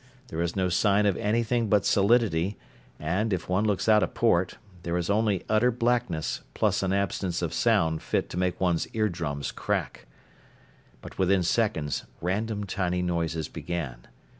There 0.29 0.41
is 0.41 0.55
no 0.55 0.67
sign 0.67 1.05
of 1.05 1.15
anything 1.17 1.69
but 1.69 1.85
solidity 1.85 2.57
and, 2.99 3.31
if 3.31 3.47
one 3.47 3.65
looks 3.65 3.87
out 3.87 4.01
a 4.01 4.07
port, 4.07 4.57
there 4.81 4.97
is 4.97 5.11
only 5.11 5.43
utter 5.47 5.69
blackness 5.69 6.41
plus 6.55 6.81
an 6.81 6.91
absence 6.91 7.43
of 7.43 7.53
sound 7.53 8.01
fit 8.01 8.27
to 8.31 8.37
make 8.37 8.59
one's 8.59 8.87
eardrums 8.95 9.51
crack. 9.51 10.07
But 11.03 11.19
within 11.19 11.43
seconds 11.43 12.05
random 12.19 12.63
tiny 12.63 13.03
noises 13.03 13.47
began. 13.47 14.07